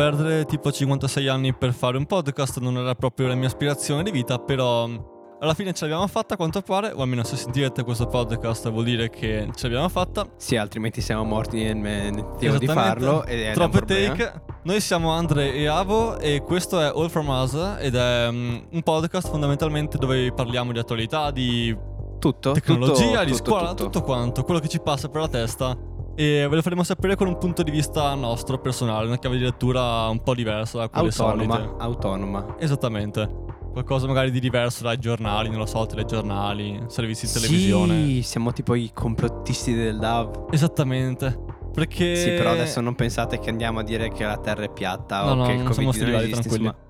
perdere 0.00 0.46
tipo 0.46 0.72
56 0.72 1.28
anni 1.28 1.52
per 1.52 1.74
fare 1.74 1.98
un 1.98 2.06
podcast 2.06 2.58
non 2.58 2.78
era 2.78 2.94
proprio 2.94 3.26
la 3.26 3.34
mia 3.34 3.48
aspirazione 3.48 4.02
di 4.02 4.10
vita, 4.10 4.38
però 4.38 4.88
alla 5.38 5.52
fine 5.52 5.74
ce 5.74 5.84
l'abbiamo 5.84 6.06
fatta 6.06 6.34
a 6.34 6.36
quanto 6.38 6.62
pare, 6.62 6.90
o 6.90 7.02
almeno 7.02 7.22
se 7.22 7.36
sentirete 7.36 7.82
questo 7.82 8.06
podcast 8.06 8.70
vuol 8.70 8.84
dire 8.84 9.10
che 9.10 9.50
ce 9.54 9.64
l'abbiamo 9.64 9.90
fatta. 9.90 10.26
Sì, 10.38 10.56
altrimenti 10.56 11.02
siamo 11.02 11.24
morti 11.24 11.62
nel 11.74 12.14
tentativo 12.14 12.56
di 12.56 12.66
farlo. 12.66 13.26
Troppe 13.52 13.80
take. 13.82 14.42
Noi 14.62 14.80
siamo 14.80 15.10
Andre 15.10 15.52
e 15.52 15.66
Avo 15.66 16.18
e 16.18 16.40
questo 16.46 16.80
è 16.80 16.86
All 16.86 17.10
From 17.10 17.28
Us 17.28 17.76
ed 17.78 17.94
è 17.94 18.28
um, 18.28 18.68
un 18.70 18.82
podcast 18.82 19.28
fondamentalmente 19.28 19.98
dove 19.98 20.32
parliamo 20.32 20.72
di 20.72 20.78
attualità, 20.78 21.30
di 21.30 21.76
tutto, 22.18 22.52
tecnologia, 22.52 22.94
tutto, 22.94 23.24
di 23.24 23.30
tutto, 23.32 23.44
scuola, 23.44 23.68
tutto. 23.68 23.84
tutto 23.84 24.02
quanto, 24.02 24.44
quello 24.44 24.60
che 24.60 24.68
ci 24.68 24.80
passa 24.80 25.10
per 25.10 25.20
la 25.20 25.28
testa. 25.28 25.76
E 26.16 26.46
ve 26.48 26.54
lo 26.56 26.62
faremo 26.62 26.82
sapere 26.82 27.16
con 27.16 27.28
un 27.28 27.38
punto 27.38 27.62
di 27.62 27.70
vista 27.70 28.14
nostro, 28.14 28.58
personale, 28.58 29.06
una 29.06 29.18
chiave 29.18 29.36
di 29.38 29.44
lettura 29.44 30.08
un 30.08 30.22
po' 30.22 30.34
diversa 30.34 30.78
da 30.78 30.88
quelle 30.88 31.08
autonoma, 31.08 31.54
solite. 31.54 31.74
autonoma. 31.78 32.54
Esattamente. 32.58 33.48
Qualcosa 33.72 34.06
magari 34.08 34.30
di 34.32 34.40
diverso 34.40 34.82
dai 34.82 34.98
giornali, 34.98 35.48
non 35.48 35.58
lo 35.58 35.66
so, 35.66 35.86
telegiornali, 35.86 36.84
servizi 36.88 37.26
di 37.26 37.32
televisione. 37.32 38.04
Sì, 38.04 38.22
siamo 38.22 38.52
tipo 38.52 38.74
i 38.74 38.90
complottisti 38.92 39.72
del 39.74 39.98
DAV. 39.98 40.48
Esattamente. 40.50 41.38
Perché... 41.72 42.16
Sì, 42.16 42.30
però 42.30 42.50
adesso 42.50 42.80
non 42.80 42.96
pensate 42.96 43.38
che 43.38 43.48
andiamo 43.48 43.78
a 43.78 43.82
dire 43.84 44.10
che 44.10 44.24
la 44.24 44.38
Terra 44.38 44.64
è 44.64 44.70
piatta 44.72 45.22
No, 45.24 45.30
o 45.30 45.34
no, 45.34 45.44
che 45.44 45.52
il 45.52 45.62
Covid 45.62 45.78
non 45.78 45.88
esiste, 45.88 46.30
tranquilli. 46.30 46.64
insomma. 46.64 46.88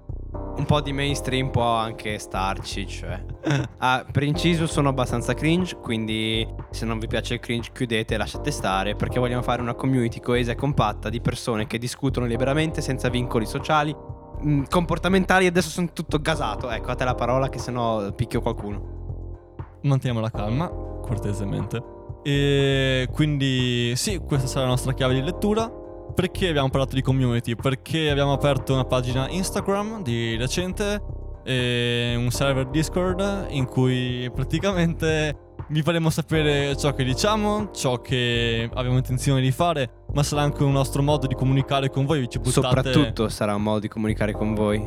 Un 0.56 0.64
po' 0.64 0.80
di 0.80 0.92
mainstream 0.92 1.50
può 1.50 1.74
anche 1.74 2.18
starci, 2.18 2.86
cioè. 2.86 3.22
Ah, 3.78 4.04
per 4.10 4.22
inciso 4.22 4.66
sono 4.66 4.88
abbastanza 4.88 5.34
cringe, 5.34 5.76
quindi 5.76 6.46
se 6.70 6.84
non 6.84 6.98
vi 6.98 7.06
piace 7.06 7.34
il 7.34 7.40
cringe 7.40 7.70
chiudete 7.72 8.14
e 8.14 8.16
lasciate 8.16 8.50
stare 8.50 8.94
perché 8.94 9.18
vogliamo 9.18 9.42
fare 9.42 9.60
una 9.60 9.74
community 9.74 10.20
coesa 10.20 10.52
e 10.52 10.54
compatta 10.54 11.08
di 11.08 11.20
persone 11.20 11.66
che 11.66 11.78
discutono 11.78 12.26
liberamente 12.26 12.80
senza 12.80 13.08
vincoli 13.08 13.46
sociali, 13.46 13.94
mh, 13.94 14.62
comportamentali 14.68 15.44
e 15.44 15.48
adesso 15.48 15.68
sono 15.68 15.90
tutto 15.92 16.20
gasato. 16.20 16.70
Ecco, 16.70 16.90
a 16.90 16.94
te 16.94 17.04
la 17.04 17.14
parola 17.14 17.48
che 17.48 17.58
sennò 17.58 18.12
picchio 18.12 18.40
qualcuno. 18.40 18.98
Manteniamo 19.82 20.20
la 20.20 20.30
calma, 20.30 20.68
cortesemente. 20.68 21.82
E 22.22 23.08
quindi 23.12 23.92
sì, 23.96 24.18
questa 24.18 24.46
sarà 24.46 24.64
la 24.64 24.70
nostra 24.70 24.92
chiave 24.92 25.14
di 25.14 25.22
lettura. 25.22 25.68
Perché 26.14 26.48
abbiamo 26.48 26.68
parlato 26.68 26.96
di 26.96 27.02
community? 27.02 27.54
Perché 27.54 28.10
abbiamo 28.10 28.32
aperto 28.32 28.72
una 28.72 28.84
pagina 28.84 29.28
Instagram 29.28 30.02
di 30.02 30.36
recente 30.36 31.18
un 31.42 32.28
server 32.30 32.66
Discord 32.66 33.46
in 33.50 33.64
cui 33.64 34.30
praticamente 34.32 35.49
vi 35.70 35.82
faremo 35.82 36.10
sapere 36.10 36.76
ciò 36.76 36.92
che 36.94 37.04
diciamo, 37.04 37.70
ciò 37.72 38.00
che 38.00 38.68
abbiamo 38.74 38.96
intenzione 38.96 39.40
di 39.40 39.52
fare, 39.52 40.04
ma 40.12 40.22
sarà 40.22 40.42
anche 40.42 40.64
un 40.64 40.72
nostro 40.72 41.00
modo 41.02 41.26
di 41.26 41.34
comunicare 41.34 41.88
con 41.90 42.06
voi. 42.06 42.28
Ci 42.28 42.38
buttate, 42.38 42.66
Soprattutto 42.66 43.28
sarà 43.28 43.54
un 43.54 43.62
modo 43.62 43.78
di 43.78 43.88
comunicare 43.88 44.32
con 44.32 44.54
voi. 44.54 44.84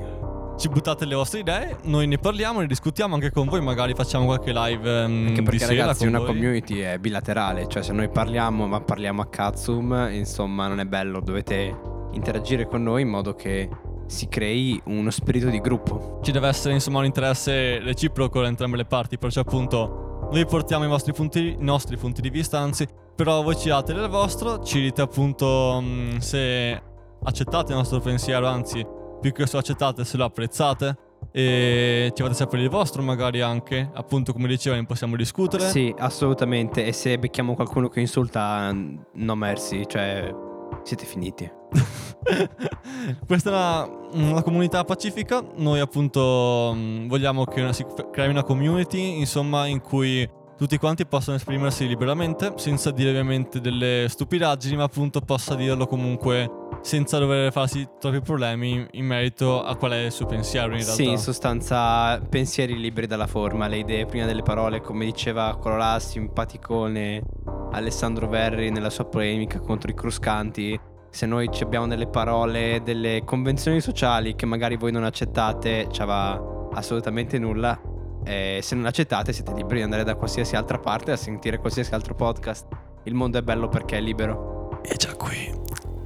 ci 0.57 0.67
buttate 0.67 1.05
le 1.05 1.15
vostre 1.15 1.39
idee, 1.39 1.77
noi 1.83 2.05
ne 2.05 2.17
parliamo, 2.17 2.59
ne 2.59 2.67
discutiamo 2.67 3.15
anche 3.15 3.31
con 3.31 3.47
voi, 3.47 3.61
magari 3.61 3.93
facciamo 3.93 4.25
qualche 4.25 4.51
live 4.53 5.03
ehm, 5.03 5.27
Anche 5.27 5.41
perché 5.41 5.65
ragazzi 5.65 6.05
una 6.05 6.19
voi. 6.19 6.27
community 6.27 6.79
è 6.79 6.97
bilaterale, 6.99 7.67
cioè 7.67 7.81
se 7.81 7.93
noi 7.93 8.09
parliamo 8.09 8.67
ma 8.67 8.81
parliamo 8.81 9.21
a 9.21 9.27
cazzum, 9.27 10.09
insomma 10.11 10.67
non 10.67 10.79
è 10.79 10.85
bello, 10.85 11.21
dovete 11.21 11.75
interagire 12.11 12.67
con 12.67 12.83
noi 12.83 13.01
in 13.03 13.09
modo 13.09 13.33
che 13.33 13.69
si 14.05 14.27
crei 14.27 14.79
uno 14.85 15.09
spirito 15.09 15.49
di 15.49 15.59
gruppo. 15.59 16.19
Ci 16.21 16.31
deve 16.31 16.49
essere 16.49 16.73
insomma 16.73 16.99
un 16.99 17.05
interesse 17.05 17.79
reciproco 17.79 18.41
da 18.41 18.47
entrambe 18.47 18.77
le 18.77 18.85
parti, 18.85 19.17
perciò 19.17 19.41
appunto 19.41 20.02
noi 20.33 20.45
portiamo 20.47 20.83
i 20.83 20.87
vostri 20.87 21.13
punti, 21.13 21.49
i 21.51 21.55
nostri 21.59 21.95
punti 21.95 22.19
di 22.19 22.31
vista, 22.31 22.57
anzi, 22.57 22.87
però 23.15 23.43
voi 23.43 23.55
ci 23.55 23.69
date 23.69 23.93
del 23.93 24.09
vostro, 24.09 24.63
ci 24.63 24.81
dite 24.81 25.01
appunto 25.01 25.79
mh, 25.79 26.17
se 26.17 26.81
accettate 27.23 27.71
il 27.71 27.77
nostro 27.77 27.99
pensiero, 27.99 28.47
anzi, 28.47 28.83
più 29.21 29.31
che 29.31 29.45
se 29.45 29.53
lo 29.53 29.59
accettate, 29.59 30.03
se 30.03 30.17
lo 30.17 30.25
apprezzate 30.25 30.97
e 31.31 32.11
ci 32.13 32.21
fate 32.21 32.33
sapere 32.33 32.63
il 32.63 32.69
vostro 32.69 33.01
magari 33.03 33.41
anche, 33.41 33.89
appunto 33.93 34.33
come 34.33 34.47
dicevo, 34.47 34.75
ne 34.75 34.85
possiamo 34.85 35.15
discutere. 35.15 35.69
Sì, 35.69 35.93
assolutamente, 35.95 36.83
e 36.83 36.91
se 36.93 37.17
becchiamo 37.19 37.53
qualcuno 37.53 37.87
che 37.87 37.99
insulta, 37.99 38.73
no 38.73 39.35
merci, 39.35 39.85
cioè 39.87 40.33
siete 40.81 41.05
finiti. 41.05 41.49
Questa 43.25 43.49
è 43.49 43.53
una, 43.53 44.29
una 44.29 44.41
comunità 44.41 44.83
pacifica. 44.83 45.43
Noi, 45.55 45.79
appunto, 45.79 46.73
mh, 46.73 47.07
vogliamo 47.07 47.45
che 47.45 47.61
una, 47.61 47.73
si 47.73 47.85
crei 48.11 48.29
una 48.29 48.43
community, 48.43 49.19
insomma, 49.19 49.65
in 49.67 49.81
cui 49.81 50.27
tutti 50.57 50.77
quanti 50.77 51.05
possano 51.05 51.37
esprimersi 51.37 51.87
liberamente, 51.87 52.53
senza 52.55 52.91
dire 52.91 53.09
ovviamente 53.09 53.59
delle 53.59 54.05
stupidaggini, 54.07 54.77
ma 54.77 54.83
appunto 54.83 55.19
possa 55.19 55.55
dirlo 55.55 55.87
comunque 55.87 56.61
senza 56.81 57.17
dover 57.17 57.51
farsi 57.51 57.87
troppi 57.99 58.21
problemi 58.21 58.85
in 58.91 59.05
merito 59.05 59.63
a 59.63 59.75
qual 59.75 59.91
è 59.91 60.05
il 60.05 60.11
suo 60.11 60.25
pensiero 60.25 60.73
in 60.73 60.83
realtà. 60.83 60.93
Sì, 60.93 61.09
in 61.09 61.17
sostanza 61.17 62.19
pensieri 62.29 62.77
liberi 62.77 63.07
dalla 63.07 63.27
forma, 63.27 63.67
le 63.67 63.77
idee 63.77 64.05
prima 64.05 64.25
delle 64.25 64.43
parole, 64.43 64.81
come 64.81 65.05
diceva 65.05 65.57
quello 65.59 65.77
là 65.77 65.99
simpaticone 65.99 67.23
Alessandro 67.71 68.27
Verri 68.27 68.69
nella 68.69 68.89
sua 68.89 69.05
polemica 69.05 69.59
contro 69.59 69.89
i 69.89 69.93
cruscanti. 69.93 70.79
Se 71.13 71.27
noi 71.27 71.47
abbiamo 71.61 71.85
delle 71.85 72.07
parole, 72.07 72.81
delle 72.83 73.21
convenzioni 73.23 73.79
sociali 73.81 74.33
che 74.33 74.47
magari 74.47 74.77
voi 74.77 74.91
non 74.91 75.03
accettate, 75.03 75.87
ci 75.91 76.03
va 76.03 76.69
assolutamente 76.73 77.37
nulla. 77.37 77.79
E 78.23 78.61
se 78.63 78.73
non 78.73 78.87
accettate 78.87 79.31
siete 79.31 79.53
liberi 79.53 79.75
di 79.75 79.81
andare 79.83 80.03
da 80.03 80.15
qualsiasi 80.15 80.55
altra 80.55 80.79
parte 80.79 81.11
a 81.11 81.15
sentire 81.15 81.59
qualsiasi 81.59 81.93
altro 81.93 82.15
podcast. 82.15 82.65
Il 83.03 83.13
mondo 83.13 83.37
è 83.37 83.43
bello 83.43 83.67
perché 83.67 83.97
è 83.97 84.01
libero. 84.01 84.81
E 84.81 84.95
già 84.95 85.13
qui 85.13 85.53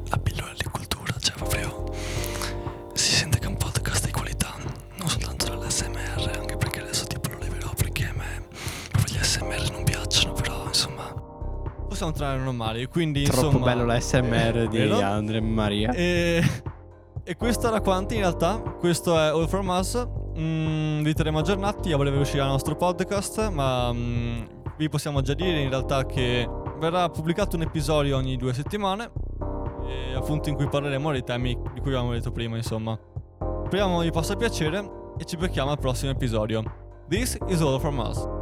la 0.10 0.18
pillola 0.18 0.47
possiamo 11.88 12.12
trarre 12.12 12.42
normali, 12.42 12.86
quindi 12.86 13.24
Troppo 13.24 13.46
insomma 13.48 13.66
bello 13.66 13.86
la 13.86 14.00
SMR 14.00 14.68
di 14.68 14.78
vero? 14.78 15.00
Andre 15.00 15.38
e 15.38 15.42
Maria. 15.42 15.92
E, 15.92 16.44
e 17.24 17.36
questo 17.36 17.68
era 17.68 17.82
quanto 17.82 18.14
in 18.14 18.20
realtà, 18.20 18.60
questo 18.60 19.18
è 19.18 19.28
All 19.28 19.48
From 19.48 19.68
Us, 19.70 20.08
Mm, 20.38 21.02
vi 21.02 21.14
terremo 21.16 21.40
aggiornati 21.40 21.92
a 21.92 21.98
breve 21.98 22.20
uscirà 22.20 22.44
il 22.44 22.52
nostro 22.52 22.76
podcast, 22.76 23.50
ma 23.50 23.92
mm, 23.92 24.44
vi 24.78 24.88
possiamo 24.88 25.22
già 25.22 25.34
dire 25.34 25.62
in 25.62 25.70
realtà 25.70 26.06
che 26.06 26.48
verrà 26.78 27.10
pubblicato 27.10 27.56
un 27.56 27.64
episodio 27.64 28.16
ogni 28.16 28.38
due 28.38 28.54
settimane, 28.54 29.10
e 29.88 30.14
appunto 30.14 30.50
in 30.50 30.56
cui 30.56 30.68
parleremo 30.68 31.12
dei 31.12 31.24
temi 31.24 31.58
di 31.74 31.80
cui 31.80 31.90
abbiamo 31.90 32.12
detto 32.12 32.32
prima, 32.32 32.56
insomma. 32.56 32.98
Speriamo 33.66 34.02
vi 34.02 34.12
possa 34.12 34.36
piacere 34.36 34.88
e 35.18 35.26
ci 35.26 35.38
becchiamo 35.38 35.72
al 35.72 35.80
prossimo 35.80 36.12
episodio. 36.12 36.64
This 37.10 37.36
is 37.48 37.62
all 37.62 37.80
from 37.80 37.98
us. 37.98 38.37